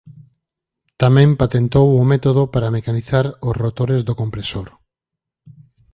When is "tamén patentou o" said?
1.01-2.03